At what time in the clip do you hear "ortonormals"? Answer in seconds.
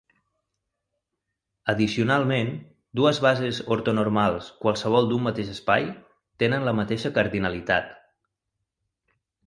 3.77-4.49